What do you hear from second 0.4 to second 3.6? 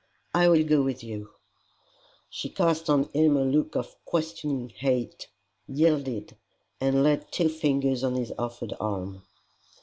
will go with you." She cast on him a